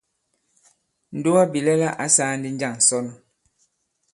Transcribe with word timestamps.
Ǹdugabìlɛla 1.17 1.89
ǎ 2.03 2.05
sāā 2.15 2.33
ndī 2.37 2.49
njâŋ 2.55 2.73
ǹsɔn? 2.79 3.07